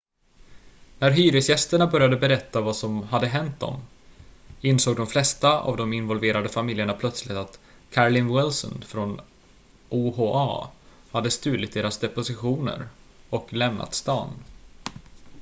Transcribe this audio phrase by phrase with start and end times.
[0.99, 3.81] när hyresgästerna började berätta vad som hade hänt dem
[4.61, 7.59] insåg de flesta av de involverade familjerna plötsligt att
[7.91, 9.21] carolyn wilson från
[9.89, 10.71] oha
[11.11, 12.87] hade stulit deras depositioner
[13.29, 14.43] och lämnat staden